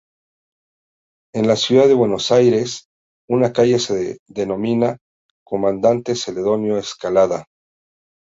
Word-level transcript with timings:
En 1.31 1.45
la 1.47 1.55
ciudad 1.55 1.85
de 1.87 1.93
Buenos 1.93 2.31
Aires, 2.31 2.87
una 3.29 3.53
calle 3.53 3.77
se 3.77 4.17
denomina 4.27 4.97
"Comandante 5.45 6.15
Celedonio 6.15 6.79
Escalada". 6.79 7.45